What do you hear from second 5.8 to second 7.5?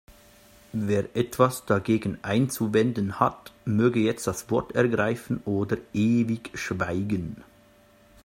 ewig schweigen.